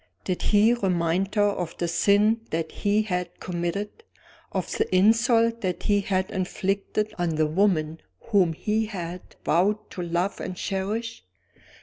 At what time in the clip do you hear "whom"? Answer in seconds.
8.19-8.53